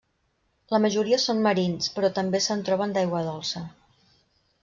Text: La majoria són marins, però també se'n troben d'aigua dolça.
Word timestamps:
La 0.75 0.79
majoria 0.85 1.19
són 1.23 1.43
marins, 1.47 1.91
però 1.97 2.09
també 2.17 2.41
se'n 2.45 2.65
troben 2.71 2.95
d'aigua 2.95 3.23
dolça. 3.27 3.65